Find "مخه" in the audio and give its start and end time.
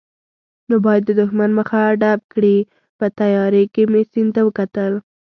1.59-1.81